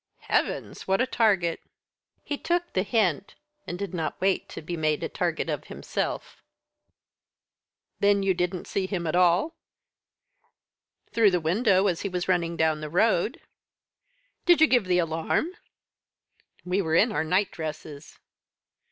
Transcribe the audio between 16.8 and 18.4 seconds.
were in our night dresses."